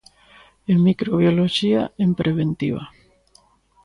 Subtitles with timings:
[0.71, 2.83] En Microbioloxía, en Preventiva.